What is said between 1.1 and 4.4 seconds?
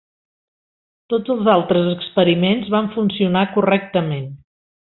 Tots els altres experiments van funcionar correctament.